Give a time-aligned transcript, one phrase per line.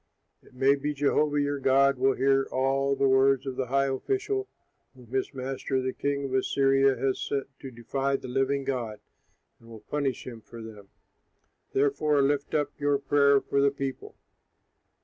[0.41, 4.47] It may be Jehovah your God will hear all the words of the high official,
[4.95, 8.99] whom his master, the king of Assyria, has sent to defy the living God,
[9.59, 10.87] and will punish him for them;
[11.73, 14.15] therefore lift up your prayer for the people."